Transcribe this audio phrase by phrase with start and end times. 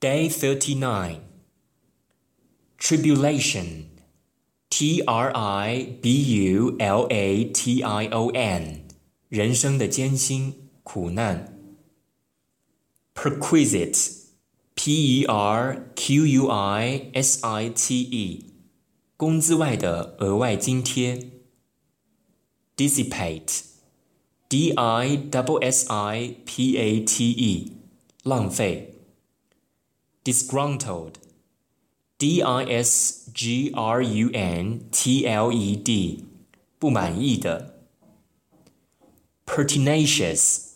[0.00, 1.20] Day 39
[2.78, 3.86] Tribulation
[4.68, 8.86] T R I B U L A T I O N
[9.28, 11.58] 人生的艰辛苦难
[13.14, 14.26] Perquisite
[14.74, 18.54] P E R Q U I S I T E
[19.16, 21.30] 工资外的额外津贴
[22.76, 23.62] Dissipate
[24.48, 27.72] D I S S I P A T E
[28.22, 28.96] 浪费
[30.24, 31.18] Disgruntled
[32.18, 36.24] D I S G R U N T L E D
[36.78, 37.84] 不满意的
[39.46, 40.72] Pertinacious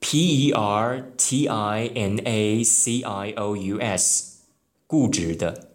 [0.00, 4.40] P E R T I N A C I O U S
[4.86, 5.70] 固执的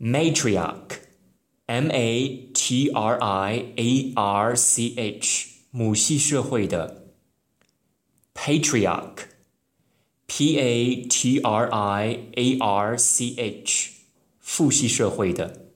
[0.00, 0.98] Matriarch
[1.66, 7.12] M A T R I A R C H 母系社会的
[8.34, 9.26] Patriarch
[10.26, 13.90] P A T R I A R C H
[14.38, 15.66] 父系社会的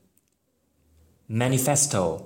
[1.29, 2.23] Manifesto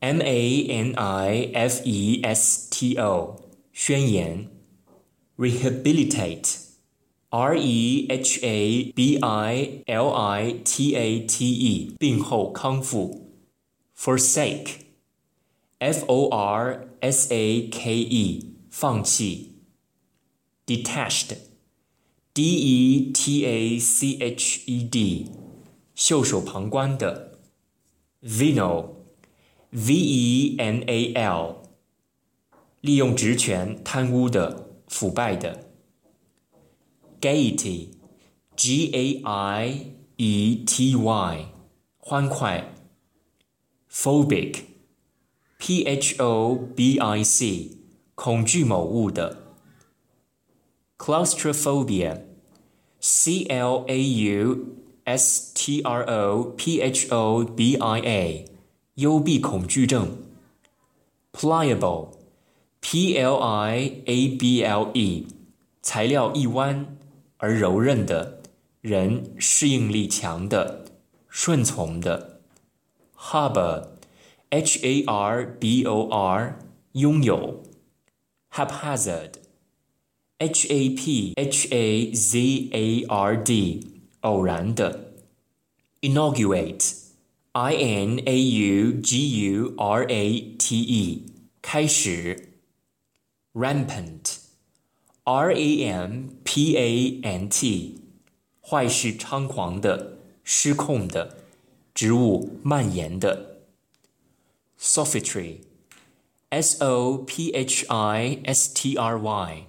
[0.00, 4.48] M A N I F E S T O 宣言
[5.36, 6.56] Rehabilitate
[7.30, 13.32] R E H A B I L I T A T E 病后康复
[13.96, 14.68] Forsake
[15.78, 19.49] F O R S A K E 放弃
[20.70, 21.36] Detached
[22.34, 25.30] D E T A C H E D
[25.94, 27.38] 袖手旁观的
[28.22, 28.90] Venal
[29.70, 31.62] V E N A L
[32.80, 35.66] 利用职权贪污的、腐败的。
[37.20, 37.88] Gaiety,
[38.56, 41.52] G A I E T Y，
[41.98, 42.72] 欢快。
[43.90, 44.58] Phobic,
[45.58, 47.78] P H O B I C，
[48.14, 49.49] 恐惧某物的。
[51.00, 52.22] Claustrophobia,
[53.00, 58.44] C L A U S T R O P H O B I A，
[58.94, 60.16] 幽闭恐惧症。
[61.32, 62.08] Pliable,
[62.80, 65.26] P L I A B L E，
[65.82, 66.96] 材料一弯。
[67.38, 68.40] 而柔韧的，
[68.80, 70.86] 人适应力强的，
[71.28, 72.40] 顺从的。
[73.14, 76.58] Harbor，H A R B O R，
[76.92, 77.62] 拥有。
[80.40, 83.86] Haphazard，H A P H A Z A R D，
[84.20, 85.14] 偶然的。
[86.00, 91.24] Inaugurate，I N A U G U R A T E，
[91.62, 92.50] 开始。
[93.54, 97.98] Rampant。R A M P A N T，
[98.60, 101.38] 坏事猖狂的、失控的、
[101.92, 103.62] 植物蔓延的。
[104.78, 109.66] Sophistry，S O P H I S T R Y，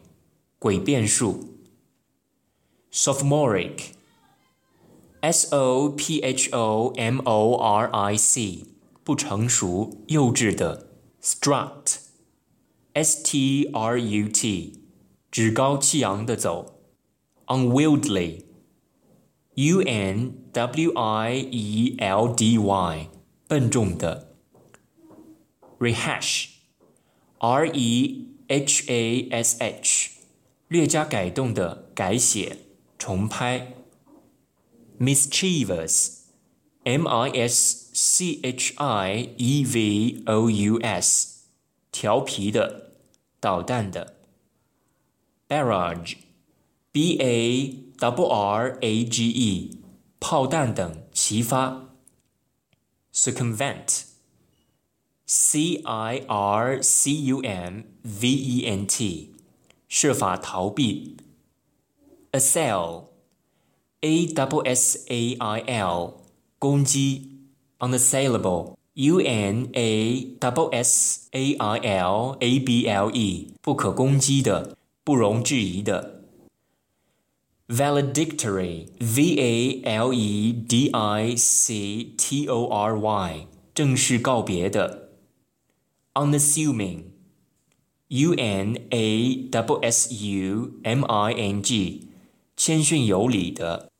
[0.61, 1.53] 诡辩术。
[2.91, 8.65] Sophomoric，S O P H O M O R I C，
[9.03, 10.87] 不成熟、幼稚的。
[11.21, 14.81] Strut，S T R U T。
[15.29, 16.79] 趾高气扬的走，
[17.45, 23.09] unwieldy，u n w i e l d y，
[23.47, 24.33] 笨重的，
[25.77, 30.10] rehash，r e h a s h，
[30.72, 32.60] 略加改动的改写、
[32.98, 33.74] 重拍
[34.98, 41.42] ，mischievous，m i s c h i e v o u s，
[41.92, 42.92] 调皮的、
[43.38, 44.14] 捣蛋的。
[45.46, 46.16] barrage,
[46.90, 49.78] b a w r a g e，
[50.18, 51.90] 炮弹等齐发。
[53.12, 54.04] circumvent,
[55.26, 59.31] c i r c u m v e n t，
[59.91, 61.17] 设法逃避。
[62.31, 63.05] assail,
[64.01, 66.13] a w s a i l，
[66.59, 67.37] 攻击。
[67.79, 74.77] unassailable, u n a w s a i l a b l e，不可攻击的。
[75.03, 76.23] 不容置疑的。
[77.69, 85.11] valedictory，v a l e d i c t o r y，正式告别的。
[88.14, 92.08] U N A W S U M I N G，
[92.54, 93.91] 谦逊有礼的。